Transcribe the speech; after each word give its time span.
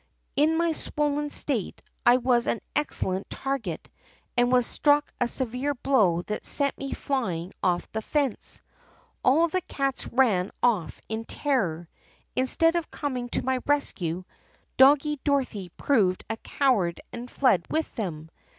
"In 0.35 0.57
my 0.57 0.71
swollen 0.71 1.29
state 1.29 1.79
I 2.07 2.17
was 2.17 2.47
an 2.47 2.59
excellent 2.75 3.29
target 3.29 3.87
and 4.35 4.51
was 4.51 4.65
struck 4.65 5.13
a 5.21 5.27
severe 5.27 5.75
blow 5.75 6.23
that 6.23 6.43
sent 6.43 6.75
me 6.79 6.91
flying 6.91 7.53
off 7.61 7.87
the 7.91 8.01
fence. 8.01 8.63
All 9.23 9.47
the 9.47 9.61
cats 9.61 10.07
ran 10.07 10.49
off 10.63 10.99
in 11.07 11.23
terror. 11.23 11.87
Instead 12.35 12.75
of 12.75 12.89
coming 12.89 13.29
to 13.29 13.45
my 13.45 13.59
rescue, 13.67 14.23
Doggie 14.75 15.19
Dorothy 15.23 15.69
proved 15.69 16.25
a 16.31 16.37
coward 16.37 16.99
and 17.13 17.29
fled 17.29 17.67
with 17.69 17.93
them. 17.93 18.31